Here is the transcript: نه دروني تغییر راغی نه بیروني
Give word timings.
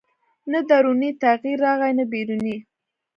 نه 0.51 0.59
دروني 0.69 1.11
تغییر 1.23 1.57
راغی 1.65 1.91
نه 1.99 2.05
بیروني 2.11 2.57